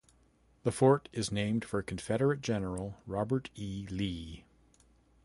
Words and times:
The 0.63 0.71
fort 0.71 1.09
is 1.13 1.31
named 1.31 1.63
for 1.63 1.83
Confederate 1.83 2.41
General 2.41 2.97
Robert 3.05 3.51
E. 3.53 3.85
Lee. 3.91 4.45